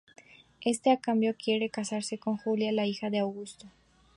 [0.65, 3.67] Éste, a cambio, quiere casarse con Julia, la hija de Augusto.